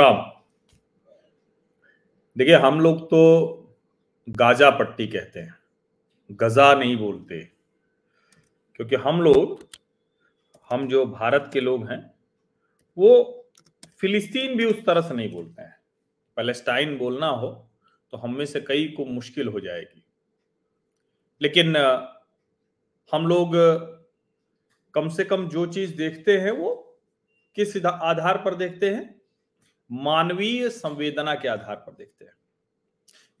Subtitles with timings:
[0.00, 0.32] राम राम।
[2.38, 3.76] देखिए, हम लोग तो
[4.28, 5.54] गाजा पट्टी कहते हैं।
[6.32, 7.40] गजा नहीं बोलते।
[8.74, 9.68] क्योंकि हम लोग,
[10.70, 12.14] हम जो भारत के लोग हैं,
[12.98, 13.32] वो
[13.98, 15.78] फिलिस्तीन भी उस तरह से नहीं बोलते हैं।
[16.36, 17.70] पैलेस्टाइन बोलना हो
[18.10, 20.04] तो हम में से कई को मुश्किल हो जाएगी।
[21.42, 21.76] लेकिन
[23.12, 23.50] हम लोग
[24.94, 26.98] कम से कम जो चीज़ देखते हैं, वो
[27.54, 29.20] किस आधार पर देखते हैं?
[29.92, 32.32] मानवीय संवेदना के आधार पर देखते हैं।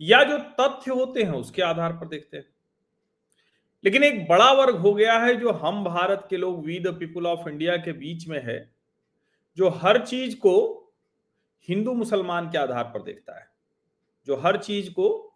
[0.00, 2.48] या जो तथ्य होते हैं उसके आधार पर देखते हैं।
[3.84, 7.26] लेकिन एक बड़ा वर्ग हो गया है जो हम भारत के लोग we the people
[7.26, 8.74] of India के बीच में है,
[9.56, 10.82] जो हर चीज़ को
[11.68, 13.46] हिंदू मुसलमान के आधार पर देखता है।
[14.26, 15.32] जो हर चीज़ को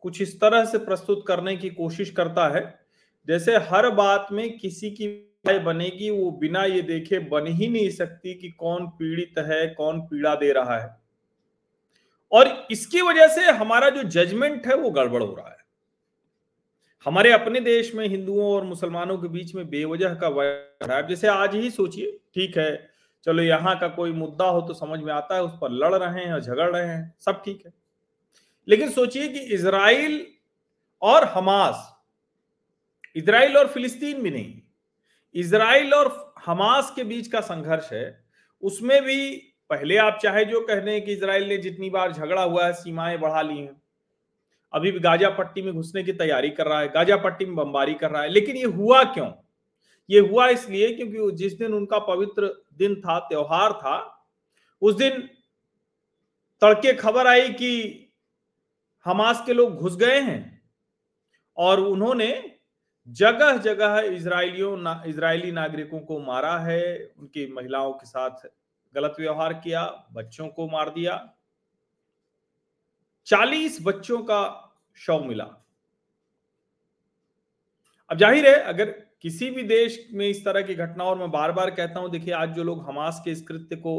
[0.00, 2.80] कुछ इस तरह से प्रस्तुत करने की कोशिश करता है,
[3.26, 8.34] जैसे हर बात में किसी की बनेगी, वो बिना ये देखे बन ही नहीं सकती
[8.34, 10.96] कि कौन पीड़ित है, कौन पीड़ा दे रहा है।
[12.32, 15.56] और इसकी वजह से हमारा जो जजमेंट है, वो गड़बड़ हो रहा है।
[17.04, 21.28] हमारे अपने देश में हिंदुओं और मुसलमानों के बीच में बेवजह का वैर है। जैसे
[21.28, 22.90] आज ही सोचिए, ठीक है,
[23.24, 26.24] चलो यहाँ का कोई मुद्दा हो तो समझ में आता है, उस पर लड़ रहे
[26.24, 27.72] हैं, झगड़ रहे हैं, सब ठीक है।
[28.68, 30.26] लेकिन सोचिए कि इसराइल
[31.02, 31.90] और हमास
[33.16, 34.60] इसराइल और फिलिस्तीन भी नहीं
[35.34, 38.24] इसराइल और हमास के बीच का संघर्ष है,
[38.62, 39.30] उसमें भी
[39.70, 43.18] पहले आप चाहे जो कह दें कि इसराइल ने जितनी बार झगड़ा हुआ है, सीमाएँ
[43.18, 43.80] बढ़ा ली हैं।
[44.72, 47.94] अभी भी गाजा पट्टी में घुसने की तैयारी कर रहा है, गाजा पट्टी में बमबारी
[47.94, 49.30] कर रहा है, लेकिन ये हुआ क्यों?
[50.10, 54.26] ये हुआ इसलिए क्योंकि जिस दिन उनका पवित्र दिन था, त्योहार था,
[54.82, 55.28] उस दिन
[56.62, 58.00] तड़के खबर आई कि
[59.06, 60.62] हमास के लोग घुस गए हैं
[61.56, 62.53] और उन्होंने
[63.08, 68.46] जगह जगह इसराइलियों ना, इसराइली नागरिकों को मारा है उनकी महिलाओं के साथ
[68.94, 71.16] गलत व्यवहार किया बच्चों को मार दिया।
[73.26, 74.40] चालीस बच्चों का
[75.00, 75.44] शव मिला।
[78.10, 78.90] अब ज़ाहिर है अगर
[79.22, 82.34] किसी भी देश में इस तरह की घटना और मैं बार बार कहता हूँ देखिए
[82.34, 83.94] आज जो लोग हमास के इस कृत्य को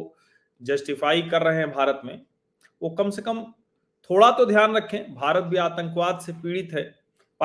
[0.62, 2.20] जस्टिफाई कर रहे हैं भारत में
[2.82, 3.44] वो कम से कम
[4.10, 6.84] थोड़ा तो ध्यान रखें भारत भी आतंकवाद से पीड़ित है।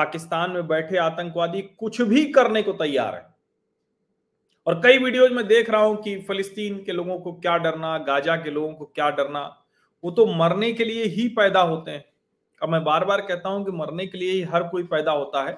[0.01, 3.29] पाकिस्तान में बैठे आतंकवादी कुछ भी करने को तैयार है।
[4.67, 8.35] और कई वीडियोज़ में देख रहा हूँ कि फलस्तीन के लोगों को क्या डरना, गाजा
[8.35, 9.41] के लोगों को क्या डरना,
[10.03, 12.03] वो तो मरने के लिए ही पैदा होते हैं।
[12.61, 15.43] अब मैं बार बार कहता हूँ कि मरने के लिए ही हर कोई पैदा होता
[15.43, 15.57] है,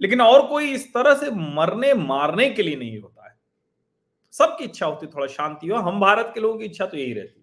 [0.00, 3.34] लेकिन और कोई इस तरह से मरने मारने के लिए नहीं होता है।
[4.34, 7.42] सबकी इच्छा होती थोड़ा शांति हो। हम भारत के लोगों की इच्छा तो यही रहती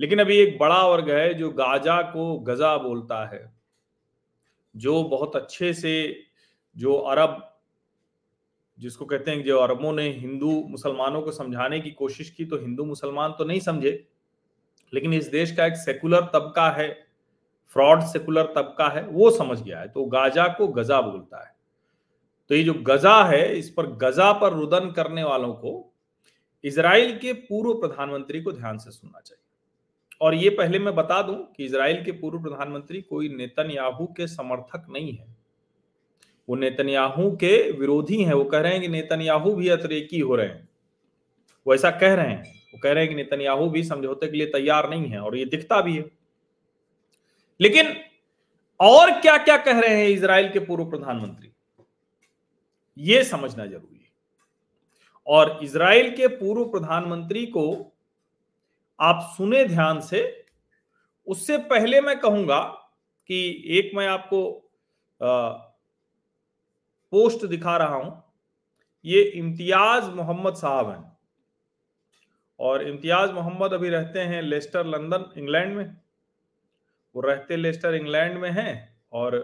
[0.00, 3.51] लेकिन अभी एक बड़ा वर्ग है जो गाजा को गजा बोलता है
[4.76, 6.22] जो बहुत अच्छे से
[6.76, 7.60] जो अरब,
[8.78, 12.84] जिसको कहते हैं जो अरबों ने हिंदू मुसलमानों को समझाने की कोशिश की तो हिंदू
[12.84, 14.08] मुसलमान तो नहीं समझे।
[14.94, 17.06] लेकिन इस देश का एक सेकुलर तबका है,
[17.66, 21.56] फ्रॉड सेकुलर तबका है, वो समझ गया है। तो गाजा को गजा बोलता है।
[22.48, 25.94] तो ये जो गजा है, इस पर गजा पर रुदन करने वालों को
[26.64, 29.41] इसराइल के पूर्व प्रधानमंत्री को ध्यान से सुनना चाहिए।
[30.22, 34.86] और ये पहले मैं बता दूँ कि इसराइल के पूर्व प्रधानमंत्री कोई नेतन्याहू के समर्थक
[34.90, 35.36] नहीं है।
[36.48, 40.46] वो नेतन्याहू के विरोधी हैं, वो कह रहे हैं कि नेतन्याहू भी अतरेकी हो रहे
[40.46, 40.68] हैं।
[41.66, 44.46] वो ऐसा कह रहे हैं, वो कह रहे हैं कि नेतन्याहू भी समझौते के लिए
[44.46, 46.04] तैयार नहीं है और ये दिखता भी है।
[47.60, 47.96] लेकिन
[48.80, 51.52] और क्या क्या कह रहे हैं इसराइल के पूर्व प्रधानमंत्री?
[52.98, 54.12] ये समझना ज़रूरी है।
[55.26, 57.91] और इसराइल के पूर्व प्रधानमंत्री को
[59.02, 60.46] आप सुने ध्यान से।
[61.26, 62.60] उससे पहले मैं कहूँगा
[63.30, 64.42] कि एक मैं आपको
[65.20, 65.48] आ,
[67.12, 68.22] पोस्ट दिखा रहा हूँ।
[69.04, 71.16] ये इम्तियाज़ मोहम्मद साहब हैं।
[72.58, 75.96] और इम्तियाज़ मोहम्मद अभी रहते हैं लेस्टर लंदन इंग्लैंड में।
[77.14, 79.36] वो रहते लेस्टर इंग्लैंड में हैं और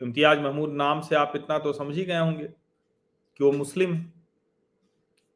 [0.00, 3.96] इम्तियाज़ महमूद नाम से आप इतना तो समझ ही गए होंगे कि वो मुस्लिम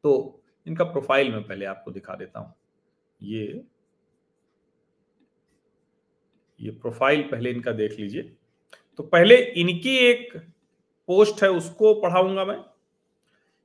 [0.03, 2.53] तो इनका प्रोफ़ाइल मैं पहले आपको दिखा देता हूँ।
[3.21, 3.63] ये
[6.59, 8.23] ये प्रोफ़ाइल पहले इनका देख लीजिए।
[8.99, 10.37] तो पहले इनकी एक
[11.09, 12.57] पोस्ट है, उसको पढ़ाऊँगा मैं।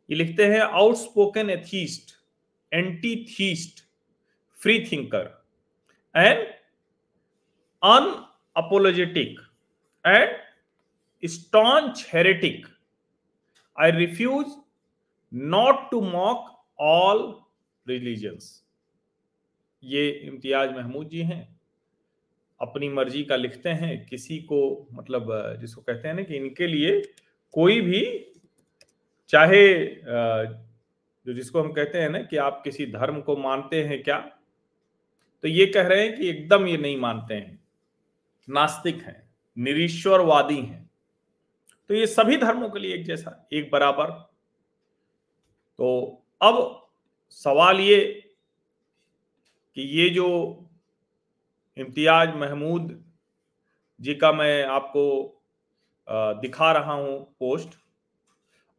[0.09, 2.15] ये लिखते हैं outspoken atheist
[2.73, 3.85] anti theist
[4.57, 5.31] free thinker
[6.15, 6.47] and
[7.83, 9.41] unapologetic
[10.05, 12.67] and staunch heretic
[13.79, 14.47] I refuse
[15.33, 17.41] not to mock all
[17.87, 18.65] religions
[19.83, 21.57] ये इम्तियाज़ महमूद जी हैं।
[22.61, 27.01] अपनी मर्ज़ी का लिखते हैं, किसी को मतलब जिसको कहते हैं ना कि इनके लिए
[27.55, 28.03] कोई भी,
[29.31, 29.87] चाहे
[31.27, 34.19] जो जिसको हम कहते हैं ना कि आप किसी धर्म को मानते हैं क्या?
[35.45, 37.59] तो ये कह रहे हैं कि एकदम ये नहीं मानते हैं।
[38.49, 40.91] नास्तिक हैं, निरीश्वरवादी हैं।
[41.91, 44.11] तो ये सभी धर्मों के लिए एक जैसा, एक बराबर।
[45.79, 46.57] तो अब
[47.31, 47.99] सवाल ये
[49.77, 50.27] कि ये जो
[51.77, 52.91] इम्तियाज़ महमूद
[54.01, 55.05] जी का मैं आपको
[56.43, 57.69] दिखा रहा हूँ पोस्ट,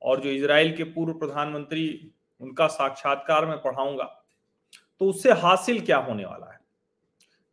[0.02, 2.12] और जो इसराइल के पूर्व प्रधानमंत्री,
[2.42, 4.04] उनका साक्षात्कार मैं पढ़ाऊँगा
[5.02, 6.60] तो उससे हासिल क्या होने वाला है?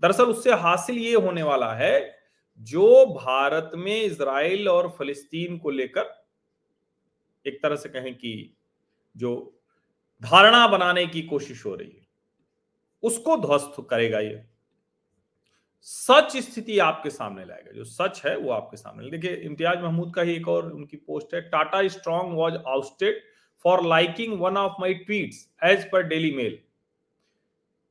[0.03, 2.19] दरअसल उससे हासिल ये होने वाला है,
[2.61, 6.12] जो भारत में इसराइल और फलस्तीन को लेकर
[7.47, 8.56] एक तरह से कहें कि
[9.15, 9.33] जो
[10.22, 12.06] धारणा बनाने की कोशिश हो रही है।
[13.02, 14.44] उसको ध्वस्त करेगा ये।
[15.82, 20.22] सच स्थिति आपके सामने लाएगा। जो सच है वो आपके सामने देखिए इम्तियाज़ महमूद का
[20.22, 23.20] ही एक और उनकी पोस्ट है Tata strong was ousted
[23.64, 25.34] for liking one of my tweet
[25.64, 26.58] as per Daily Mail.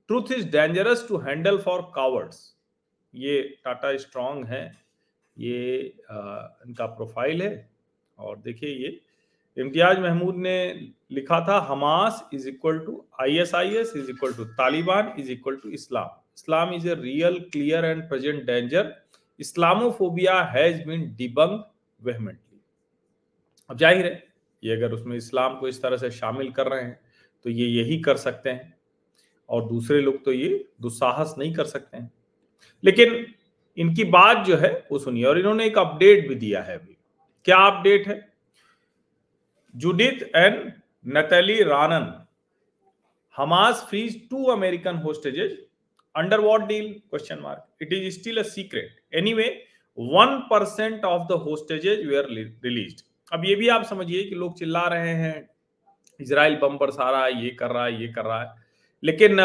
[0.10, 2.40] Truth is dangerous to handle for cowards.
[3.14, 4.66] ये टाटा स्ट्रॉन्ग है
[5.38, 7.70] ये आ, इनका प्रोफ़ाइल है।
[8.18, 9.00] और देखिए ये
[9.58, 10.58] इम्तियाज़ महमूद ने
[11.12, 15.32] लिखा था, Hamas is equal to I S I S is equal to Taliban is
[15.32, 16.10] equal to Islam.
[16.38, 18.94] Islam is a real, clear and present danger.
[19.40, 21.60] Islamophobia has been debunked
[22.02, 22.60] vehemently.
[23.70, 24.24] अब ज़ाहिर है,
[24.64, 27.00] ये अगर उसमें इस्लाम को इस तरह से शामिल कर रहे हैं
[27.46, 28.74] तो ये यही कर सकते हैं।
[29.50, 32.12] और दूसरे लोग तो ये दुस्साहस नहीं कर सकते हैं।
[32.84, 33.26] लेकिन
[33.78, 36.96] इनकी बात जो है, वो सुनिए, और इन्होंने एक अपडेट भी दिया है अभी।
[37.46, 38.33] क्या अपडेट है?
[39.76, 40.72] And
[41.06, 42.12] Natalie Raanan
[43.36, 45.58] Hamas frees two American hostages
[46.16, 49.00] under what deal question mark it is still a secret
[49.34, 49.48] anyway
[49.98, 52.28] one percent of the hostages were
[52.64, 55.50] release अब ये भी आप समझिए कि लोग चिल्ला रहे हैं।
[56.20, 58.50] इसराइल बम बरसा रहा है ये कर रहा है, ये कर रहा है।
[59.04, 59.38] लेकिन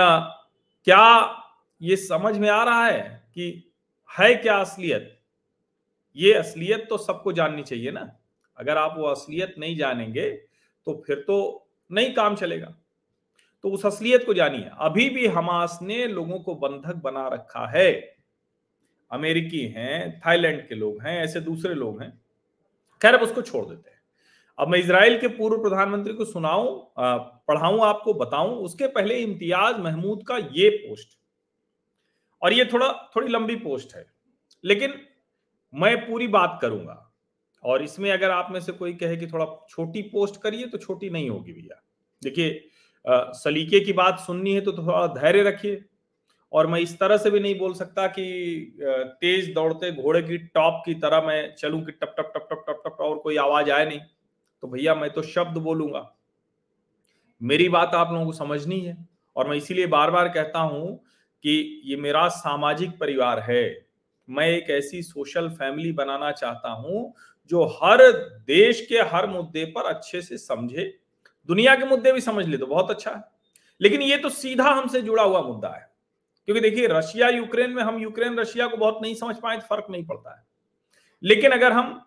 [0.86, 1.44] क्या
[1.80, 3.00] ये समझ में आ रहा है
[3.34, 3.72] कि
[4.10, 5.18] है क्या असलियत?
[6.16, 8.10] ये असलियत तो सबको जाननी चाहिए ना।
[8.58, 10.30] अगर आप वो असलियत नहीं जानेंगे
[10.86, 12.74] तो फिर तो नहीं काम चलेगा।
[13.62, 18.16] तो उस असलियत को जानिए। अभी भी हमास ने लोगों को बंधक बना रखा है।
[19.10, 22.22] अमेरिकी हैं, थाईलैंड के लोग हैं, ऐसे दूसरे लोग हैं।
[23.02, 23.98] खैर, अब उसको छोड़ देते हैं।
[24.58, 26.86] अब मैं इसराइल के पूर्व प्रधानमंत्री को सुनाऊं
[27.48, 31.18] पढ़ाऊं, आपको बताऊँ, उसके पहले इम्तियाज़ महमूद का ये पोस्ट।
[32.42, 34.06] और ये थोड़ा, थोड़ी लंबी पोस्ट है।
[34.64, 34.94] लेकिन
[35.74, 37.07] मैं पूरी बात करूँगा।
[37.64, 41.10] और इसमें अगर आप में से कोई कहे कि थोड़ा छोटी पोस्ट करिए तो छोटी
[41.10, 41.82] नहीं होगी भैया।
[42.22, 42.68] देखिए
[43.34, 45.84] सलीके की बात सुननी है तो थोड़ा धैर्य रखिए।
[46.52, 48.76] और मैं इस तरह से भी नहीं बोल सकता कि
[49.20, 52.82] तेज दौड़ते घोड़े की टॉप की तरह मैं चलूँ कि टप टप टप टप टप
[52.86, 54.00] टप, और कोई आवाज़ आए नहीं।
[54.62, 56.02] तो भैया, मैं तो शब्द बोलूँगा।
[57.40, 58.96] मेरी बात आप लोगों को समझनी है
[59.36, 60.96] और मैं इसीलिए बार बार कहता हूँ
[61.44, 63.88] कि ये मेरा सामाजिक परिवार है।
[64.28, 67.12] मैं एक ऐसी सोशल फैमिली बनाना चाहता हूँ
[67.50, 68.02] जो हर
[68.46, 70.84] देश के हर मुद्दे पर अच्छे से समझे,
[71.48, 73.22] दुनिया के मुद्दे भी समझ ले तो बहुत अच्छा है।
[73.80, 75.86] लेकिन ये तो सीधा हमसे जुड़ा हुआ मुद्दा है,
[76.48, 79.86] क्योंकि देखिए, रशिया, यूक्रेन में हम, यूक्रेन, रशिया को बहुत नहीं समझ पाए तो फ़र्क
[79.90, 80.42] नहीं पड़ता है।
[81.22, 82.00] लेकिन अगर हम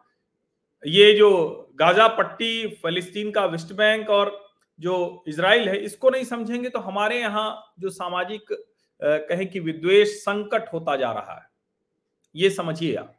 [0.84, 1.30] ये जो
[1.76, 4.40] गाजा पट्टी, फलिस्तीन का वेस्ट बैंक और
[4.80, 8.54] जो इसराइल है, इसको नहीं समझेंगे तो हमारे यहाँ जो सामाजिक
[9.02, 11.50] कहें कि विद्वेश संकट होता जा रहा है।
[12.36, 13.16] ये समझिए आप।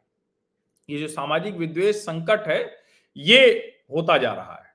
[0.89, 2.75] ये जो सामाजिक विद्वेश संकट है,
[3.15, 3.41] ये
[3.91, 4.71] होता जा रहा है।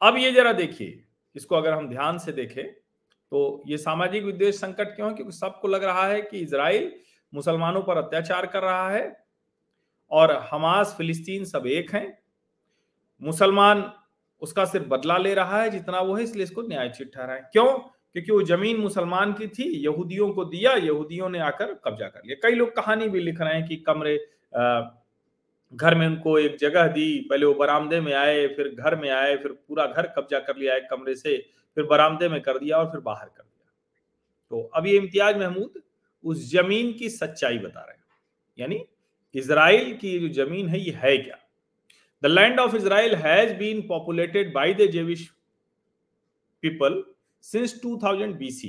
[0.00, 1.02] अब ये जरा देखिए,
[1.36, 2.64] इसको अगर हम ध्यान से देखें
[3.32, 6.90] तो ये सामाजिक विद्वेश संकट क्यों क्योंकि सबको लग रहा है कि इसराइल
[7.32, 9.26] मुसलमानों पर अत्याचार कर रहा है
[10.10, 12.18] और हमास, फिलिस्तीन सब एक हैं।
[13.22, 13.84] मुसलमान
[14.42, 17.66] उसका सिर्फ़ बदला ले रहा है जितना वो है, इसलिए इसको न्यायोचित ठहरा है क्यों?
[17.76, 22.36] क्योंकि वो ज़मीन मुसलमान की थी, यहूदियों को दिया, यहूदियों ने आकर कब्जा कर लिया।
[22.42, 24.16] कई लोग कहानी भी लिख रहे हैं कि कमरे
[25.72, 29.36] घर में उनको एक जगह दी, पहले वो बरामदे में आए, फिर घर में आए,
[29.36, 31.36] फिर पूरा घर कब्जा कर लिया एक कमरे से,
[31.76, 33.68] फिर बरामदे में कर दिया और फिर बाहर कर दिया
[34.50, 35.82] तो अब ये इम्तियाज़ महमूद
[36.24, 38.04] उस ज़मीन की सच्चाई बता रहे हैं
[38.58, 38.84] यानी
[39.34, 41.38] इसराइल की जो ज़मीन है, ये है क्या
[42.22, 45.28] the land of Israel has been populated by the Jewish
[46.62, 47.02] people
[47.44, 48.68] since 2000 BC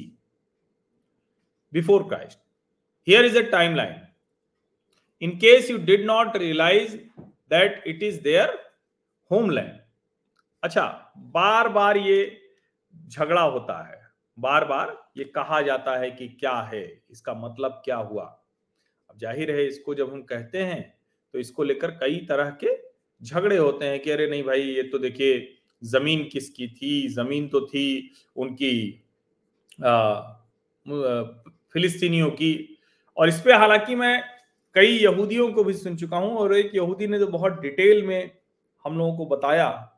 [1.74, 2.38] before Christ.
[3.08, 3.98] Here is a timeline.
[5.22, 6.98] In case you did not realize
[7.51, 8.48] that it is their
[9.32, 9.78] homeland.
[10.63, 10.86] अच्छा
[11.34, 12.20] बार बार ये
[13.10, 14.00] झगड़ा होता है।
[14.38, 16.84] बार बार ये कहा जाता है कि क्या है?
[17.12, 18.24] इसका मतलब क्या हुआ?
[19.10, 20.82] अब ज़ाहिर है इसको जब हम कहते हैं
[21.34, 22.75] तो इसको लेकर कई तरह के
[23.22, 27.08] झगड़े होते हैं कि अरे नहीं भाई, ये तो देखिए, ज़मीन किसकी थी?
[27.10, 29.04] ज़मीन तो थी उनकी
[31.74, 32.78] फिलिस्तीनियों की।
[33.18, 34.24] और इस पे हालाँकि मैं
[34.75, 38.32] कई यहूदियों को भी सुन चुका हूँ और एक यहूदी ने तो बहुत डिटेल में
[38.86, 39.98] हम लोगों को बताया।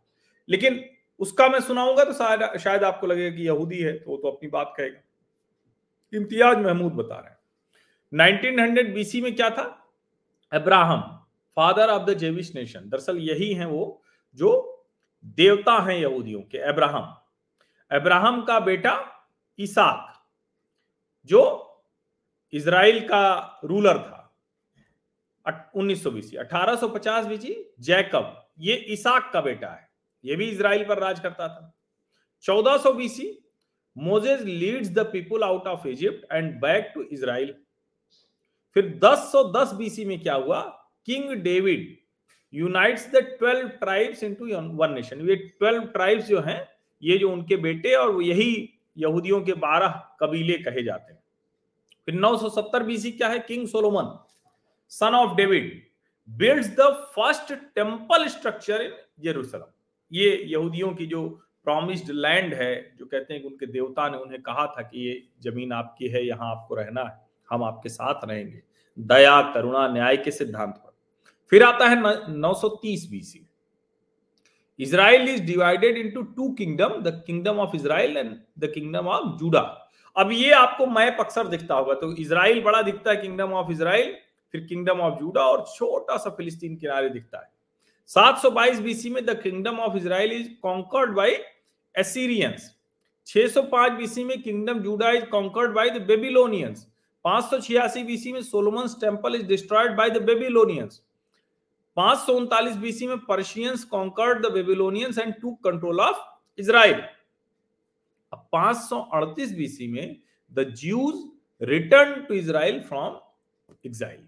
[0.50, 0.86] लेकिन
[1.20, 4.50] उसका मैं सुनाऊँगा तो शायद शायद आपको लगेगा कि यहूदी है तो वो तो अपनी
[4.50, 5.00] बात कहेगा।
[6.18, 7.38] इम्तियाज़ महमूद बता रहे हैं।
[8.14, 9.88] 1900 बीसी में क्या था?
[10.52, 11.02] Abraham,
[11.56, 12.90] father of the Jewish nation.
[12.90, 14.02] दरअसल यही है वो
[14.36, 14.52] जो
[15.26, 17.18] देवता हैं यहूदियों के, अब्राहम।
[17.92, 19.26] अब्राहम का बेटा
[19.60, 20.14] ईसाक
[21.26, 21.42] जो
[22.54, 24.13] इसराइल का रूलर था।
[25.48, 29.90] 1900 बीसी 1850 बीसी जैकब, ये इसाक का बेटा है।
[30.26, 31.74] ये भी इसराइल पर राज करता था।
[32.42, 33.40] 1400 BC
[33.98, 37.56] Moses leads the people out of Egypt and back to Israel
[38.74, 40.62] फिर 1010 बीसी में क्या हुआ?
[41.06, 41.98] King David
[42.54, 45.30] unites the 12 tribes into one nation.
[45.30, 46.68] ये 12 ट्राइब्स जो हैं,
[47.04, 51.24] ये जो उनके बेटे और यही यहूदियों के 12 कबीले कहे जाते हैं।
[52.06, 53.40] फिर 970 बीसी क्या है?
[53.40, 54.33] King Solomon.
[54.94, 55.72] Son of David
[56.30, 59.72] builds the first temple structure in Jerusalem
[60.12, 61.28] ये यहूदियों की जो
[61.68, 65.22] प्रॉमिस्ड लैंड है, जो कहते हैं कि उनके देवता ने उन्हें कहा था कि ये
[65.42, 67.20] ज़मीन आपकी है, यहाँ आपको रहना है,
[67.50, 68.62] हम आपके साथ रहेंगे।
[68.98, 70.92] दया, करुणा, न्याय के सिद्धांत पर।
[71.52, 73.48] फिर आता है 930 BC
[74.80, 79.60] Israel is divided into two kingdom the kingdom of Israel and the kingdom of Judah
[80.16, 84.16] अब ये आपको मैप अक्सर दिखता होगा तो इसराइल बड़ा दिखता है किंगडम ऑफ़ इसराइल
[84.54, 87.52] फिर किंगडम ऑफ़ जूडा और छोटा सा फिलिस्तीन किनारे दिखता है।
[88.10, 91.32] 722 बीसी में the kingdom of Israel is conquered by
[91.96, 92.70] Assyrians
[93.28, 96.86] 605 BC में kingdom Judah is conquered by the Babylonians
[97.26, 101.02] 586 BC में Solomon's temple is destroyed by the Babylonians
[101.98, 106.22] पाँच सौ उनतालीस बीसी में Persians conquered the Babylonians and to control of
[106.58, 107.02] Israel
[108.52, 110.16] पाँच सौ अड़तीस BC में
[110.52, 111.24] the Jews
[111.62, 113.20] return to Israel from
[113.86, 114.28] exile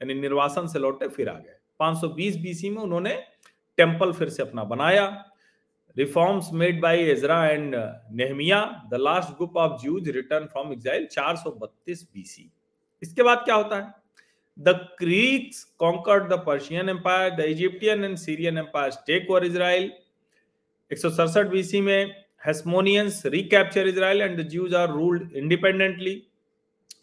[0.00, 3.14] यानी निर्वासन से लौटे फिर आ गए। 520 बीसी में उन्होंने
[3.76, 5.06] टेंपल फिर से अपना बनाया।
[5.96, 7.74] Reforms made by Ezra and
[8.12, 12.50] Nehemiah, the last group of Jews return from exile 432 BC
[13.02, 13.94] इसके बाद क्या होता है?
[14.58, 19.92] The Greeks conquered the Persian empire, the Egyptian and Syrian empire take over Israel.
[20.90, 22.14] एक बीसी में
[22.46, 26.22] Hasmoneans recapture Israel and the Jews are ruled independently.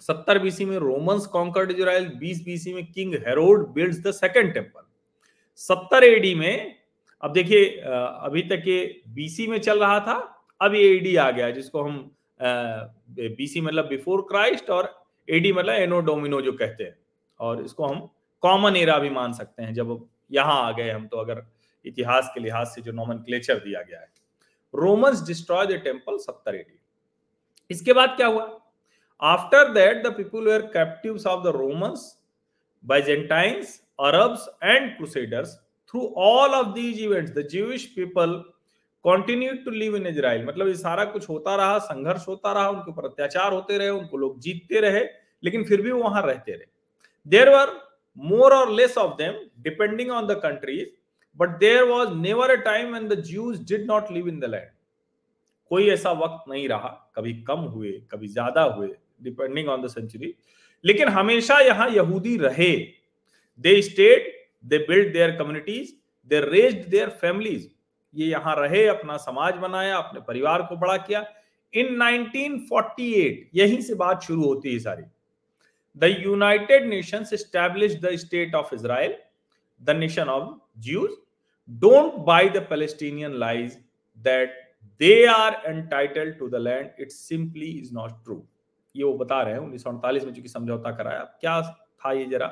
[0.02, 4.82] सत्तर BC में Romans conquered Israel बीस बीसी में King Herod builds the second temple
[5.60, 6.76] सत्तर AD में,
[7.24, 10.16] अब देखिए अभी तक ये बीसी में चल रहा था,
[10.62, 14.94] अब ये एडी आ गया, जिसको हम बीसी मतलब बिफोर क्राइस्ट और
[15.28, 16.98] एडी मतलब एनो डोमिनो जो कहते हैं।
[17.40, 18.08] और इसको हम
[18.44, 21.46] कॉमन एरा भी मान सकते हैं, जब यहाँ आ गए हम तो अगर
[21.86, 24.08] इतिहास के लिहाज से जो नॉमन क्लेचर दिया गया है।
[24.74, 26.80] रोमन्स डिस्ट्रॉय द टेंपल सत्तर एडी
[27.70, 28.46] इसके बाद क्या हुआ?
[29.22, 32.18] After that, the people were captives of the Romans,
[32.84, 35.58] Byzantines, Arabs, and Crusaders.
[35.90, 38.44] Through all of these events, the Jewish people
[39.06, 40.46] continued to live in Israel.
[40.46, 44.18] मतलब ये सारा कुछ होता रहा संघर्ष होता रहा उनके ऊपर अत्याचार होते रहे उनको
[44.18, 45.04] लोग जीतते रहे
[45.44, 46.66] लेकिन फिर भी वहाँ रहते रहे
[47.26, 47.74] देर वर
[48.18, 50.88] more or less of them depending on the countries
[51.40, 54.72] but there was never a time when the jews did not live in the land
[55.72, 58.90] कोई ऐसा वक्त नहीं रहा कभी कम हुए कभी ज़्यादा हुए
[59.22, 60.34] डिपेंडिंग ऑन द सेंचुरी
[60.84, 62.74] लेकिन हमेशा यहाँ यहूदी रहे।
[63.64, 65.94] They stayed they build their communities
[66.32, 67.68] they raised their families
[68.16, 71.26] ये यहाँ रहे, अपना समाज बनाया, अपने परिवार को बड़ा किया।
[71.74, 75.04] इन 1948 यहीं से बात शुरू होती है सारी।
[76.02, 79.16] The United Nations establish the state of Israel
[79.82, 81.10] the nation of Jews
[81.70, 83.78] don't buy the Palestinian lies
[84.26, 84.54] that
[85.02, 88.36] they are entitled to the land it simply is not true
[88.96, 92.26] ये वो बता रहे हैं, उन्नीस सौ अड़तालीस में चूँकि समझौता कराया। क्या था ये
[92.26, 92.48] जरा?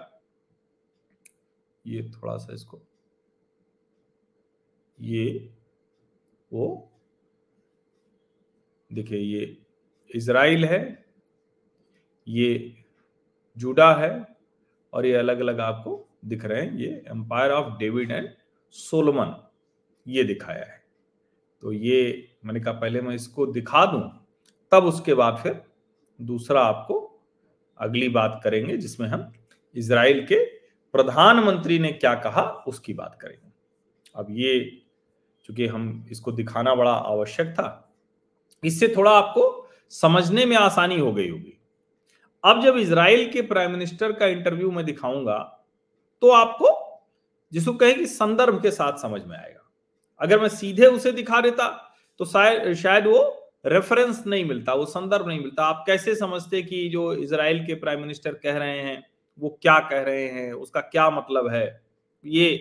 [1.86, 2.82] ये थोड़ा सा इसको,
[4.98, 5.54] ये,
[6.52, 6.92] वो,
[8.90, 9.58] देखिए ये
[10.10, 11.06] इसराइल है,
[12.28, 12.76] ये
[13.58, 14.12] जूडा है,
[14.94, 18.30] और ये अलग अलग आपको दिख रहे हैं, ये empire of David and
[18.76, 19.36] Solomon
[20.08, 20.82] ये दिखाया है।
[21.64, 24.02] तो ये मैंने कहा पहले मैं इसको दिखा दूँ,
[24.72, 25.62] तब उसके बाद फिर
[26.20, 27.00] दूसरा आपको
[27.80, 29.32] अगली बात करेंगे, जिसमें हम
[29.76, 30.44] इसराइल के
[30.94, 33.52] प्रधानमंत्री ने क्या कहा, उसकी बात करेंगे।
[34.16, 34.82] अब ये,
[35.46, 37.96] चूँकि हम इसको दिखाना बड़ा आवश्यक था,
[38.64, 41.58] इससे थोड़ा आपको समझने में आसानी हो गई होगी।
[42.44, 45.38] अब जब इसराइल के प्राइम मिनिस्टर का इंटरव्यू में दिखाऊँगा
[46.22, 46.70] तो आपको
[47.52, 49.60] जिसको कहे कि संदर्भ के साथ समझ में आएगा।
[50.22, 51.68] अगर मैं सीधे उसे दिखा देता
[52.20, 57.14] तो शायद वो रेफरेंस नहीं मिलता, वो संदर्भ नहीं मिलता। आप कैसे समझते कि जो
[57.16, 59.04] इसराइल के प्राइम मिनिस्टर कह रहे हैं,
[59.40, 61.82] वो क्या कह रहे हैं, उसका क्या मतलब है?
[62.26, 62.56] ये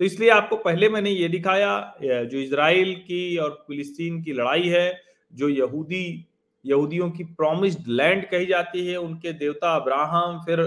[0.00, 5.00] तो इसलिए आपको पहले मैंने ये दिखाया जो इसराइल की और फिलिस्तीन की लड़ाई है,
[5.32, 6.26] जो यहूदी,
[6.64, 10.60] यहूदियों की प्रोमिस्ड लैंड कही जाती है, उनके देवता अब्राहम, फिर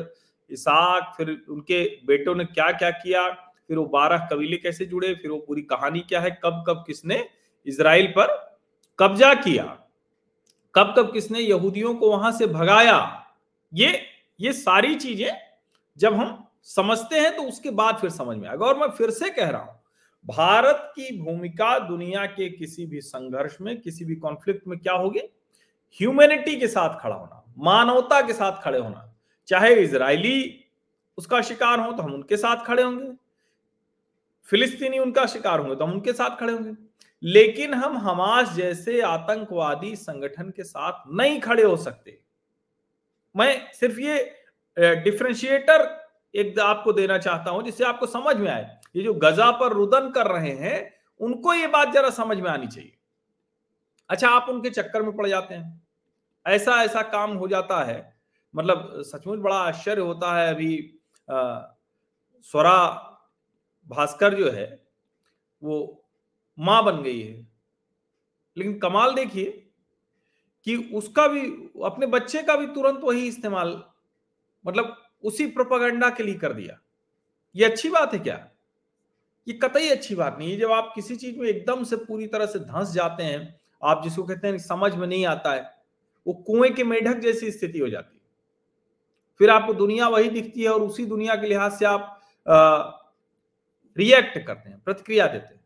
[0.49, 3.29] इसाक, फिर उनके बेटों ने क्या क्या किया?
[3.67, 5.13] फिर वो बारह कबीले कैसे जुड़े?
[5.15, 6.31] फिर वो पूरी कहानी क्या है?
[6.43, 7.23] कब कब किसने
[7.65, 8.50] इसराइल पर
[8.99, 9.63] कब्जा किया।
[10.75, 13.25] कब कब किसने यहूदियों को वहाँ से भगाया?
[13.73, 13.99] ये
[14.39, 15.31] ये सारी चीज़ें
[15.97, 19.29] जब हम समझते हैं तो उसके बाद फिर समझ में आएगा। और मैं फिर से
[19.29, 19.79] कह रहा हूँ,
[20.25, 25.19] भारत की भूमिका दुनिया के किसी भी संघर्ष में, किसी भी कॉन्फ्लिक्ट में क्या होगी?
[25.99, 29.07] ह्यूमैनिटी के साथ खड़ा होना, मानवता के साथ खड़े होना।
[29.47, 30.65] चाहे इसराइली
[31.17, 33.11] उसका शिकार हो तो हम उनके साथ खड़े होंगे।
[34.49, 36.71] फिलिस्तीनी उनका शिकार होंगे तो हम उनके साथ खड़े होंगे।
[37.23, 42.19] लेकिन हम हमास जैसे आतंकवादी संगठन के साथ नहीं खड़े हो सकते।
[43.35, 45.89] मैं सिर्फ़ ये डिफ्रेंशिएटर
[46.33, 50.09] एक आपको देना चाहता हूँ जिससे आपको समझ में आए। ये जो गजा पर रुदन
[50.11, 52.97] कर रहे हैं उनको ये बात जरा समझ में आनी चाहिए।
[54.09, 55.81] अच्छा आप उनके चक्कर में पड़ जाते हैं।
[56.45, 58.15] ऐसा ऐसा काम हो जाता है।
[58.53, 60.99] मतलब सचमुच बड़ा आश्चर्य होता है अभी
[61.29, 61.59] आ,
[62.41, 62.77] स्वरा
[63.87, 64.67] भास्कर जो है
[65.61, 66.00] वो
[66.59, 67.47] माँ बन गई है।
[68.57, 69.67] लेकिन कमाल देखिए
[70.67, 71.41] कि उसका भी,
[71.83, 73.83] अपने बच्चे का भी तुरंत वही इस्तेमाल
[74.65, 76.79] मतलब उसी प्रोपागंडा के लिए कर दिया।
[77.55, 78.47] ये अच्छी बात है क्या?
[79.47, 82.45] ये कतई अच्छी बात नहीं है। जब आप किसी चीज़ में एकदम से पूरी तरह
[82.45, 85.61] से धंस जाते हैं, आप जिसको कहते हैं समझ में नहीं आता है,
[86.27, 88.21] वो कुएँ के मेढक जैसी स्थिति हो जाती है।
[89.39, 92.19] फिर आपको दुनिया वही दिखती है और उसी दुनिया के लिहाज से आप
[93.97, 95.60] रिएक्ट करते हैं, प्रतिक्रिया देते हैं।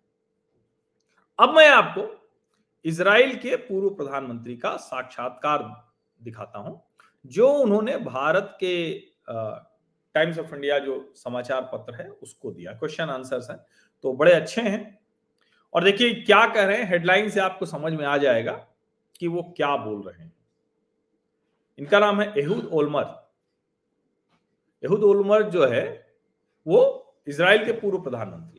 [1.40, 2.04] अब मैं आपको
[2.86, 5.64] इसराइल के पूर्व प्रधानमंत्री का साक्षात्कार
[6.20, 6.82] दिखाता हूँ,
[7.26, 8.94] जो उन्होंने भारत के
[9.30, 13.58] टाइम्स ऑफ़ इंडिया जो समाचार पत्र है, उसको दिया। क्वेश्चन आंसर्स हैं
[14.04, 14.98] तो बड़े अच्छे हैं।
[15.74, 16.90] और देखिए, क्या कह रहे हैं?
[16.90, 18.52] हेडलाइन से आपको समझ में आ जाएगा
[19.16, 20.34] कि वो क्या बोल रहे हैं।
[21.80, 23.04] इनका नाम है एहूद ओलमर।
[24.84, 25.84] एहूद ओलमर जो है,
[26.68, 28.55] वो इसराइल के पूर्व प्रधानमंत्री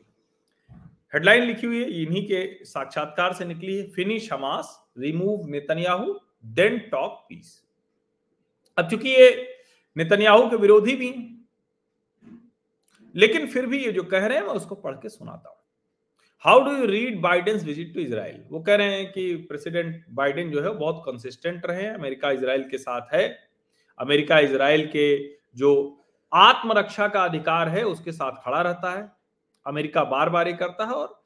[1.16, 6.78] हेडलाइन लिखी हुई है, इन्हीं के साक्षात्कार से निकली है। Finish Hamas, remove Netanyahu, then
[6.90, 7.62] talk peace.
[8.78, 9.30] अब चूँकि ये
[9.96, 11.14] नेतन्याहू के विरोधी भी
[13.14, 15.56] लेकिन फिर भी ये जो कह रहे हैं, मैं उसको पढ़ के सुनाता हूँ।
[16.44, 20.50] How do you read Biden's visit to Israel वो कह रहे हैं कि प्रेसिडेंट बाइडेन
[20.50, 23.26] जो है बहुत कंसिस्टेंट रहे अमेरिका इसराइल के साथ है।
[24.00, 25.06] अमेरिका इसराइल के
[25.56, 25.72] जो
[26.32, 29.10] आत्मरक्षा का अधिकार है, उसके साथ खड़ा रहता है।
[29.66, 31.20] अमेरिका बार बार ये करता है और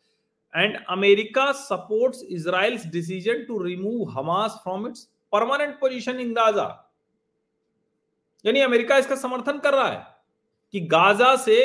[0.55, 6.68] and America supports Israel's decision to remove Hamas from its permanent position in Gaza
[8.44, 10.07] यानी अमेरिका इसका समर्थन कर रहा है
[10.74, 11.57] कि गाजा से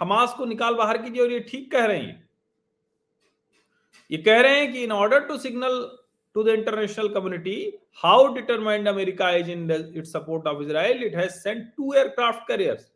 [0.00, 2.28] हमास को निकाल बाहर कीजिए और ये ठीक कह रहे हैं।
[4.10, 5.80] ये कह रहे हैं कि in order to signal
[6.34, 7.56] to the international community
[8.02, 12.91] how determined America is in it support of Israel it has sent two aircraft carriers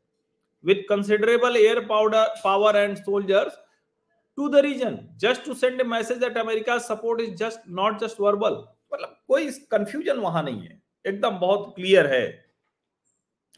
[0.67, 3.59] with considerable air powder power and soldiers
[4.39, 8.21] to the region just to send a message that America support is just not just
[8.21, 12.45] verbal मतलब कोई confusion वहाँ नहीं है। एकदम बहुत clear है।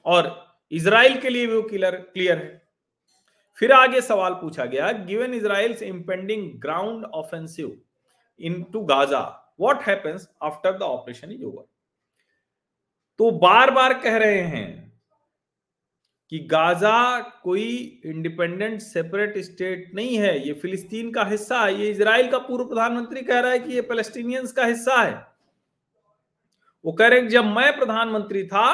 [0.07, 0.31] और
[0.73, 2.63] Israel के लिए भी वो क्लियर क्लियर है।
[3.59, 7.77] फिर आगे सवाल पूछा गया given Israel impending ground offensive
[8.73, 9.21] into Gaza
[9.61, 11.65] what happens after the operation is over
[13.19, 14.88] तो बार बार कह रहे हैं
[16.31, 22.31] कि गाजा कोई इंडिपेंडेंट, सेपरेट स्टेट नहीं है, ये फिलिस्तीन का हिस्सा है, ये इसराइल
[22.31, 25.27] का पूर्व प्रधानमंत्री कह रहा है कि ये पैलेस्टीनियंस का हिस्सा है।
[26.85, 28.73] वो कह रहे हैं जब मैं प्रधानमंत्री था,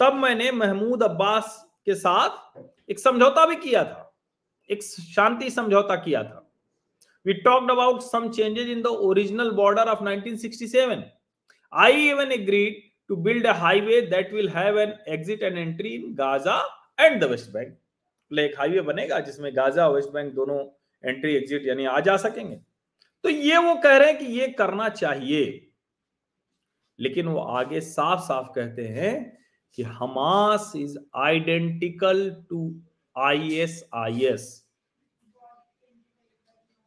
[0.00, 4.14] तब मैंने महमूद अब्बास के साथ एक समझौता भी किया था,
[4.70, 6.44] एक शांति समझौता किया था।
[7.26, 11.02] About some changes in the original border of 1967
[11.72, 16.14] I even agreed to build a highway that will have an exit and entry in
[16.14, 16.60] Gaza
[17.00, 17.76] and the West Bank
[18.38, 20.58] एक हाईवे बनेगा जिसमें गाजा वेस्ट बैंक दोनों
[21.04, 22.56] entry exit यानी आ जा सकेंगे।
[23.24, 25.70] तो ये वो कह रहे हैं कि ये करना चाहिए।
[26.98, 29.38] लेकिन वो आगे साफ़ साफ़ कहते हैं
[29.72, 32.80] कि Hamas is identical to
[33.16, 34.66] I S I S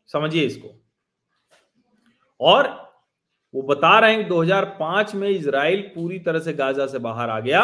[0.08, 0.74] समझिए इसको।
[2.40, 2.91] और
[3.54, 7.64] वो बता रहे हैं 2005 में इसराइल पूरी तरह से गाजा से बाहर आ गया।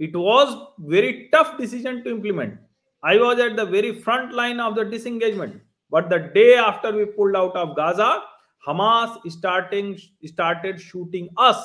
[0.00, 0.48] It was
[0.90, 2.58] very tough decision to implement
[3.02, 7.04] I was at the very front line of the disengagement but the day after we
[7.16, 8.10] pulled out of Gaza
[8.64, 9.94] Hamas starting
[10.26, 11.64] started shooting us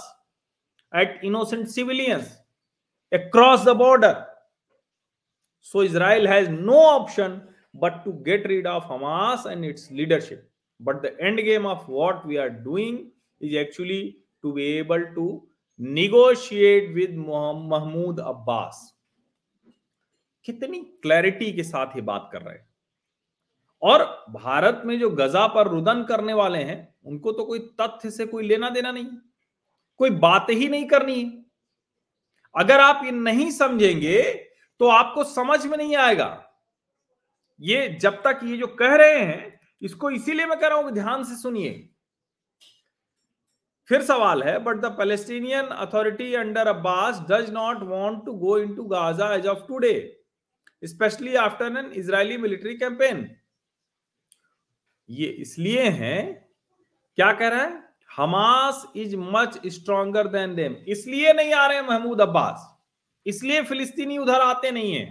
[0.93, 2.37] at innocent civilians
[3.11, 4.15] across the border
[5.65, 7.41] so Israel has no option
[7.75, 10.49] but to get rid of Hamas and its leadership
[10.86, 12.96] But the end game of what we are doing
[13.41, 15.43] is actually to be able to
[15.80, 18.76] negotiate with Mahmoud Abbas.
[20.46, 22.67] कितनी clarity के साथ ये बात कर रहे हैं।
[23.82, 28.26] और भारत में जो गजा पर रुदन करने वाले हैं, उनको तो कोई तथ्य से
[28.26, 29.06] कोई लेना देना नहीं
[30.00, 31.43] कोई बात ही नहीं करनी है।
[32.56, 34.22] अगर आप ये नहीं समझेंगे
[34.80, 36.30] तो आपको समझ में नहीं आएगा।
[37.60, 40.91] ये जब तक ये जो कह रहे हैं इसको इसीलिए मैं कह रहा हूँ कि
[40.93, 41.89] ध्यान से सुनिए।
[43.89, 48.84] फिर सवाल है but the Palestinian authority under Abbas does not want to go into
[48.88, 49.96] Gaza as of today
[50.84, 53.30] especially after an Israeli military campaign
[55.10, 56.22] ये इसलिए है,
[57.17, 57.82] क्या कह रहा है?
[58.10, 62.69] Hamas is much stronger than them इसलिए नहीं आ रहे हैं महमूद अब्बास।
[63.26, 65.06] इसलिए फिलिस्तीनी उधर आते नहीं है,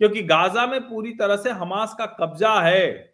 [0.00, 3.09] क्योंकि गाजा में पूरी तरह से हमास का कब्जा है।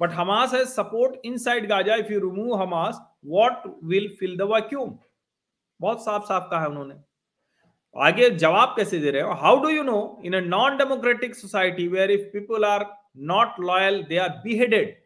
[0.00, 4.98] हमास है support inside Gaza if you remove Hamas what will fill the vacuum
[5.80, 6.94] बहुत साफ़ साफ़ कहा है उन्होंने।
[7.96, 9.32] आगे जवाब कैसे दे रहे हो?
[9.32, 14.02] How do you know in a non democratic society where if people are not loyal
[14.04, 14.96] they are beheaded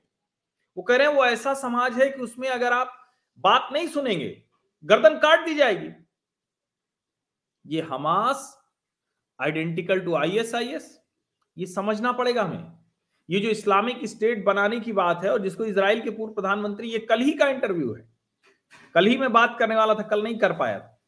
[0.76, 2.92] वो कह रहे हैं, वो ऐसा समाज है कि उसमें अगर आप
[3.38, 4.42] बात नहीं सुनेंगे,
[4.84, 5.88] गर्दन काट दी जाएगी।
[7.64, 8.46] ये हमास
[9.38, 10.98] आइडेंटिकल टू आईएसआईएस
[11.56, 12.81] ये समझना पड़ेगा हमें।
[13.30, 16.98] ये जो इस्लामिक स्टेट बनाने की बात है और जिसको इसराइल के पूर्व प्रधानमंत्री, ये
[16.98, 18.08] कल ही का इंटरव्यू है।
[18.94, 21.00] कल ही मैं बात करने वाला था, कल नहीं कर पाया था।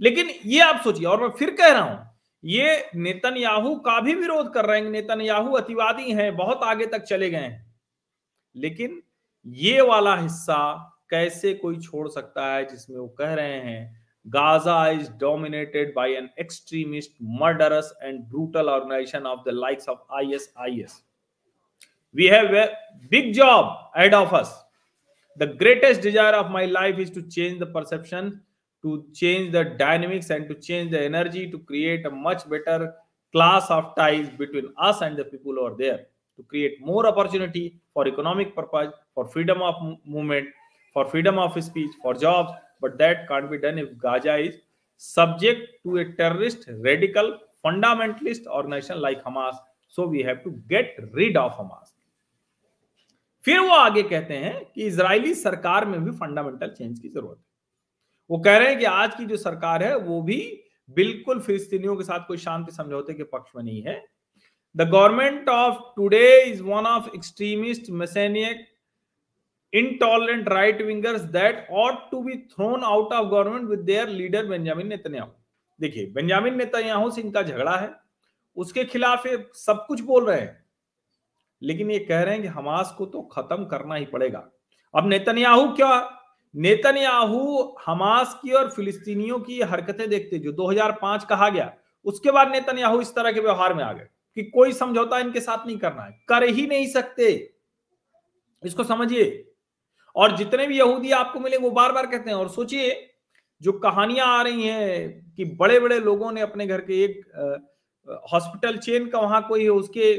[0.00, 2.08] लेकिन ये आप सोचिए, और मैं फिर कह रहा हूँ,
[2.44, 6.86] ये नेतन याहू का भी विरोध कर रहे हैं। नेतन याहू अतिवादी हैं, बहुत आगे
[6.86, 7.74] तक चले गए हैं।
[8.56, 9.02] लेकिन
[9.46, 15.10] ये वाला हिस्सा कैसे कोई छोड़ सकता है, जिसमें वो कह रहे हैं, Gaza is
[15.10, 21.02] dominated by an extremist murderous and brutal organisation of the likes of ISIS.
[22.12, 22.70] We have a
[23.08, 24.52] big job ahead of us.
[25.36, 28.42] The greatest desire of my life is to change the perception,
[28.82, 32.94] to change the dynamics, and to change the energy to create a much better
[33.32, 37.80] class of ties between us and the people who are there, to create more opportunity
[37.94, 40.48] for economic purpose, for freedom of movement,
[40.92, 42.50] for freedom of speech, for jobs.
[42.80, 44.56] But that can't be done if Gaza is
[44.96, 49.56] subject to a terrorist, radical, fundamentalist organization like Hamas.
[49.88, 51.89] So we have to get rid of Hamas.
[53.44, 57.44] फिर वो आगे कहते हैं कि Israeli सरकार में भी fundamental change की ज़रूरत है।
[58.30, 62.04] वो कह रहे हैं कि आज की जो सरकार है, वो भी बिल्कुल फिलिस्तीनियों के
[62.04, 64.02] साथ कोई शांति समझौते के पक्ष में नहीं है।
[64.74, 68.66] The government of today is one of extremist messianic
[69.72, 74.88] intolerant right wingers that ought to be thrown out of government with their leader benjamin
[74.92, 75.28] netanyahu
[75.80, 77.90] देखिए बेंजामिन नेतन्याहू से इनका झगड़ा है,
[78.56, 80.64] उसके खिलाफ ये सब कुछ बोल रहे हैं।
[81.62, 84.48] लेकिन ये कह रहे हैं कि हमास को तो खत्म करना ही पड़ेगा।
[84.94, 86.16] अब नेतन्याहू क्या?
[86.54, 91.72] नेतन्याहू हमास की और फिलिस्तीनियों की हरकतें देखते जो 2005 कहा गया।
[92.06, 95.66] उसके बाद नेतन्याहू इस तरह के व्यवहार में आ गए कि कोई समझौता इनके साथ
[95.66, 97.28] नहीं करना है। कर ही नहीं सकते।
[98.62, 99.46] इसको समझिए।
[100.16, 103.06] और जितने भी यहूदी आपको मिले वो बार बार कहते हैं, और सोचिए,
[103.60, 107.20] जो कहानियाँ आ रही हैं कि बड़े बड़े लोगों ने अपने घर के एक
[108.32, 110.14] हॉस्पिटल चेन का वहाँ कोई है, उसके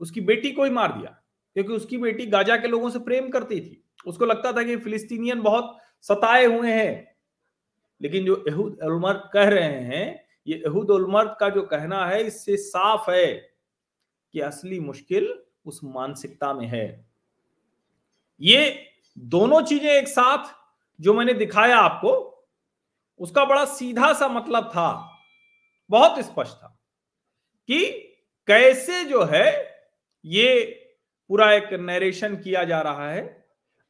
[0.00, 1.10] उसकी बेटी को ही मार दिया,
[1.56, 5.40] क्योंकि उसकी बेटी गाजा के लोगों से प्रेम करती थी। उसको लगता था कि फिलिस्तीनियन
[5.40, 7.16] बहुत सताए हुए हैं।
[8.02, 12.56] लेकिन जो यहूद उलमर्द कह रहे हैं, ये यहूद उलमर्द का जो कहना है, इससे
[12.56, 13.34] साफ़ है
[14.34, 17.06] कि असली मुश्किल उस मानसिकता में है।
[18.40, 18.86] ये
[19.18, 20.54] दोनों चीज़ें एक साथ
[21.00, 22.26] जो मैंने दिखाया आपको,
[23.20, 25.18] उसका बड़ा सीधा सा मतलब था,
[25.90, 26.78] बहुत स्पष्ट था
[27.68, 27.86] कि
[28.48, 29.69] कैसे जो है
[30.24, 30.64] ये
[31.30, 33.22] पूरा एक नरेशन किया जा रहा है।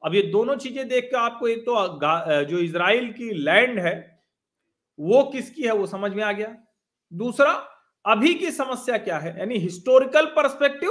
[0.02, 3.94] अब ये दोनों चीज़ें देख के आपको एक तो जो इसराइल की लैंड है,
[4.98, 6.56] वो किसकी है वो समझ में आ गया।
[7.12, 7.52] दूसरा,
[8.04, 9.38] अभी की समस्या क्या है?
[9.38, 10.90] यानी हिस्टोरिकल परस्पेक्टिव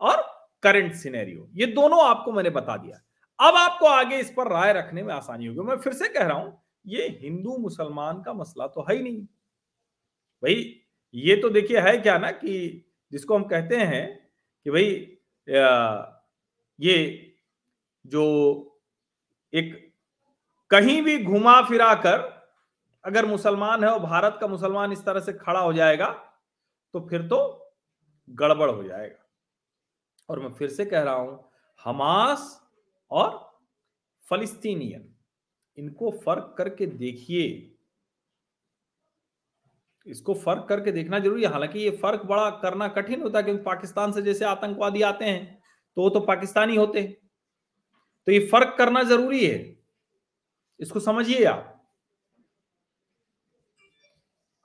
[0.00, 0.22] और
[0.62, 3.00] करंट सिनेरियो ये दोनों आपको मैंने बता दिया।
[3.38, 6.36] अब आपको आगे इस पर राय रखने में आसानी होगी। मैं फिर से कह रहा
[6.36, 9.20] हूँ, ये हिंदू मुसलमान का मसला तो है ही नहीं।
[10.42, 10.82] भाई,
[11.14, 14.25] ये तो देखिए है क्या ना कि जिसको हम कहते हैं
[14.66, 14.86] कि भाई,
[16.78, 16.96] ये
[18.04, 18.22] जो
[19.52, 19.74] एक
[20.70, 22.18] कहीं भी घुमा फिरा कर
[23.04, 26.08] अगर मुसलमान है और भारत का मुसलमान इस तरह से खड़ा हो जाएगा
[26.94, 27.38] तो फिर तो
[28.28, 29.24] गड़बड़ हो जाएगा।
[30.28, 31.44] और मैं फिर से कह रहा हूँ,
[31.80, 32.48] हमास
[33.10, 33.30] और
[34.26, 35.08] फलिस्तीनियन,
[35.78, 37.75] इनको फ़र्क करके देखिए।
[40.06, 43.62] इसको फ़र्क करके देखना ज़रूरी है। हालाँकि ये फ़र्क बड़ा करना कठिन होता है क्योंकि
[43.64, 45.44] पाकिस्तान से जैसे आतंकवादी आते हैं
[45.96, 47.12] तो वो तो पाकिस्तानी होते। हैं
[48.26, 49.58] तो ये फ़र्क करना ज़रूरी है।
[50.80, 51.72] इसको समझिए आप।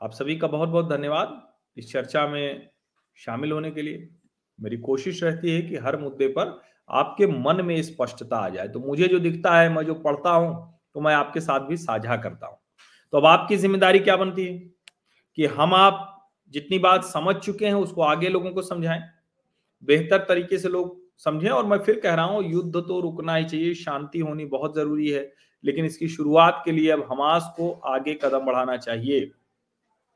[0.02, 1.42] आप सभी का बहुत बहुत धन्यवाद
[1.78, 2.70] इस चर्चा में
[3.18, 4.08] शामिल होने के लिए।
[4.60, 8.80] मेरी कोशिश रहती है कि हर मुद्दे पर आपके मन में स्पष्टता आ जाए। तो
[8.80, 12.48] मुझे जो दिखता है, मैं जो पढ़ता हूँ तो मैं आपके साथ भी साझा करता
[12.48, 12.58] हूँ।
[13.14, 14.58] तो अब आपकी ज़िम्मेदारी क्या बनती है?
[15.38, 16.08] कि हम आप
[16.54, 19.02] जितनी बात समझ चुके हैं, उसको आगे लोगों को समझाएँ।
[19.84, 23.46] बेहतर तरीके से लोग समझें, और मैं फिर कह रहा हूँ, युद्ध तो रुकना ही
[23.46, 25.32] चाहिए, शांति होनी बहुत ज़रूरी है,
[25.64, 29.32] लेकिन इसकी शुरुआत के लिए अब हमास को आगे कदम बढ़ाना चाहिए,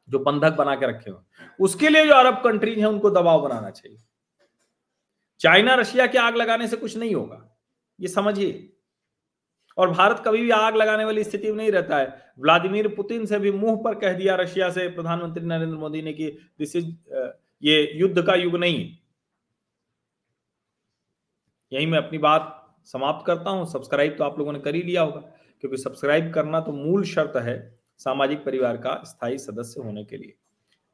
[0.09, 1.19] जो बंधक बना के रखे हुए
[1.59, 3.97] उसके लिए जो अरब कंट्रीज़ है, उनको दबाव बनाना चाहिए।
[5.39, 7.41] चाइना, रशिया के आग लगाने से कुछ नहीं होगा।
[7.99, 8.74] ये समझिए।
[9.77, 13.39] और भारत कभी भी आग लगाने वाली स्थिति में नहीं रहता है। व्लादिमीर पुतिन से
[13.39, 16.85] भी मुँह पर कह दिया रशिया से प्रधानमंत्री नरेंद्र मोदी ने कि दिस इज़
[17.63, 18.79] ये युद्ध का युग नहीं।
[21.71, 22.51] यही मैं अपनी बात
[22.87, 25.19] समाप्त करता हूँ। सब्सक्राइब तो आप लोगों ने कर ही लिया होगा,
[25.63, 27.57] क्योंकि सब्सक्राइब करना तो मूल शर्त है
[27.99, 30.33] सामाजिक परिवार का स्थायी सदस्य होने के लिए।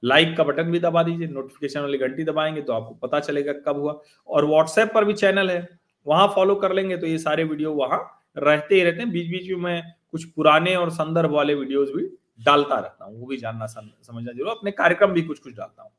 [0.04, 3.80] लाइक का बटन भी दबा दीजिए, नोटिफिकेशन वाली घंटी दबाएँगे तो आपको पता चलेगा कब
[3.80, 5.68] हुआ। और व्हाट्सएप पर भी चैनल है,
[6.06, 8.00] वहाँ फॉलो कर लेंगे तो ये सारे वीडियो वहाँ
[8.38, 12.04] रहते ही रहते हैं। बीच बीच में मैं कुछ पुराने और संदर्भ वाले वीडियोस भी
[12.40, 15.92] डालता रहता हूँ, वो भी जानना समझना ज़रूर अपने कार्यक्रम भी कुछ कुछ डालता हूँ।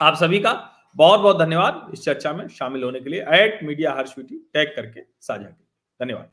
[0.00, 0.52] आप सभी का
[0.96, 4.68] बहुत बहुत धन्यवाद इस चर्चा में शामिल होने के लिए। एट मीडिया हर स्वीटी टैग
[4.76, 6.30] करके साझा किया धन्यवाद।